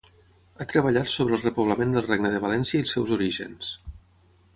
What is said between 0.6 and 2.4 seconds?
Ha treballat sobre el repoblament del Regne de